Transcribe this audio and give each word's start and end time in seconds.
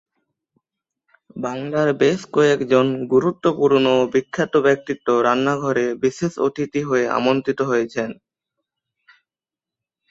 বাংলার 1.37 1.89
বেশ 2.01 2.19
কয়েকজন 2.33 2.85
গুরুত্বপূর্ণ 3.13 3.85
ও 3.95 4.03
বিখ্যাত 4.13 4.53
ব্যক্তিত্ব 4.65 5.07
রান্নাঘরে 5.21 5.85
বিশেষ 6.03 6.33
অতিথি 6.47 6.81
হয়ে 6.89 7.05
আমন্ত্রিত 7.17 7.59
হয়েছেন। 7.61 8.09